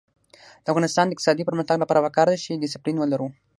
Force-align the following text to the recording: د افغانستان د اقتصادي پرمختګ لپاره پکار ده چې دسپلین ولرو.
د 0.63 0.65
افغانستان 0.71 1.05
د 1.07 1.13
اقتصادي 1.13 1.43
پرمختګ 1.49 1.77
لپاره 1.79 2.03
پکار 2.05 2.27
ده 2.31 2.37
چې 2.43 2.51
دسپلین 2.63 2.95
ولرو. 2.99 3.27